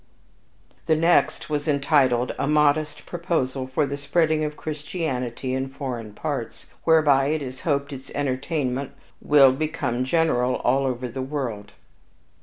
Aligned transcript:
The 0.87 0.95
next 0.95 1.47
was 1.47 1.67
entitled, 1.67 2.33
"A 2.39 2.47
modest 2.47 3.05
proposal 3.05 3.67
for 3.67 3.85
the 3.85 3.97
spreading 3.97 4.43
of 4.43 4.57
Christianity 4.57 5.53
in 5.53 5.69
foreign 5.69 6.13
parts, 6.15 6.65
whereby 6.85 7.27
it 7.27 7.43
is 7.43 7.61
hoped 7.61 7.93
its 7.93 8.09
entertainment 8.15 8.93
will 9.21 9.53
become 9.53 10.03
general 10.03 10.55
all 10.55 10.87
over 10.87 11.07
the 11.07 11.21
world." 11.21 11.73